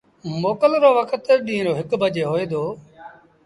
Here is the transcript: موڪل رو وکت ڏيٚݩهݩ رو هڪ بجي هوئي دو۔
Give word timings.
موڪل 0.41 0.71
رو 0.83 0.89
وکت 0.99 1.23
ڏيٚݩهݩ 1.45 1.65
رو 1.65 1.71
هڪ 1.79 1.89
بجي 2.01 2.23
هوئي 2.29 2.45
دو۔ 2.51 2.63